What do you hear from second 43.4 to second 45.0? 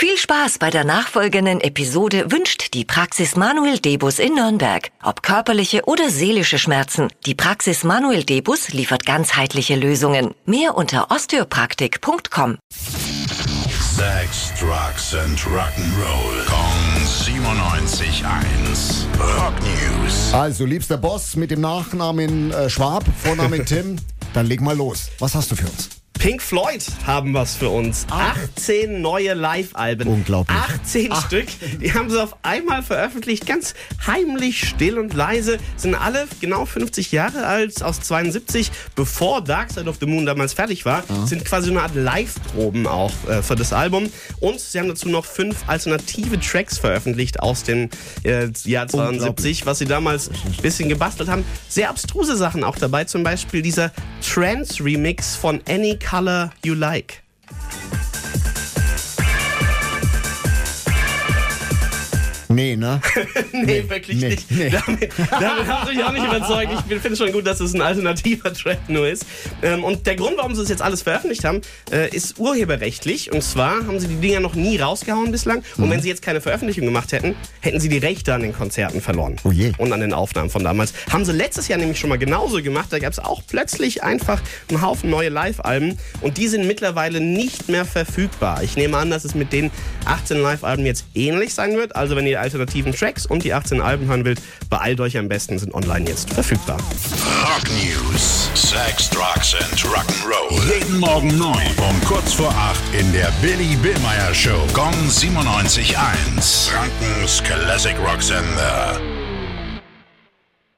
für das Album. Und sie haben